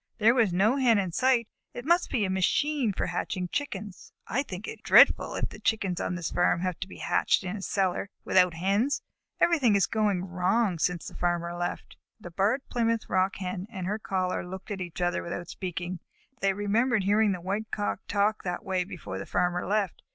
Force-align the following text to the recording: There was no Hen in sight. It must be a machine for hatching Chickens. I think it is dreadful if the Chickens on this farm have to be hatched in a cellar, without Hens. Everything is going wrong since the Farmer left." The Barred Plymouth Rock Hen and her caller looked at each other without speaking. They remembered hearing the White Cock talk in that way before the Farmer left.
There 0.17 0.33
was 0.33 0.51
no 0.51 0.77
Hen 0.77 0.97
in 0.97 1.11
sight. 1.11 1.47
It 1.75 1.85
must 1.85 2.09
be 2.09 2.25
a 2.25 2.29
machine 2.31 2.91
for 2.91 3.05
hatching 3.05 3.49
Chickens. 3.49 4.11
I 4.25 4.41
think 4.41 4.67
it 4.67 4.79
is 4.79 4.83
dreadful 4.83 5.35
if 5.35 5.49
the 5.49 5.59
Chickens 5.59 6.01
on 6.01 6.15
this 6.15 6.31
farm 6.31 6.61
have 6.61 6.79
to 6.79 6.87
be 6.87 6.97
hatched 6.97 7.43
in 7.43 7.55
a 7.55 7.61
cellar, 7.61 8.09
without 8.25 8.55
Hens. 8.55 9.03
Everything 9.39 9.75
is 9.75 9.85
going 9.85 10.23
wrong 10.25 10.79
since 10.79 11.05
the 11.05 11.13
Farmer 11.13 11.53
left." 11.53 11.97
The 12.19 12.31
Barred 12.31 12.67
Plymouth 12.67 13.09
Rock 13.09 13.35
Hen 13.35 13.67
and 13.71 13.85
her 13.85 13.99
caller 13.99 14.43
looked 14.43 14.71
at 14.71 14.81
each 14.81 15.01
other 15.03 15.21
without 15.21 15.49
speaking. 15.49 15.99
They 16.39 16.53
remembered 16.53 17.03
hearing 17.03 17.31
the 17.31 17.39
White 17.39 17.69
Cock 17.69 17.99
talk 18.07 18.41
in 18.43 18.49
that 18.49 18.65
way 18.65 18.83
before 18.83 19.19
the 19.19 19.27
Farmer 19.27 19.67
left. 19.67 20.01